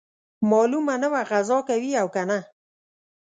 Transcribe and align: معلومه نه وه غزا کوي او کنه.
معلومه 0.49 0.95
نه 1.03 1.07
وه 1.11 1.21
غزا 1.29 1.59
کوي 1.69 1.91
او 2.01 2.07
کنه. 2.15 2.39